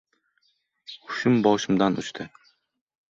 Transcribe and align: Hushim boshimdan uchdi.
Hushim 1.09 1.37
boshimdan 1.49 2.03
uchdi. 2.05 2.27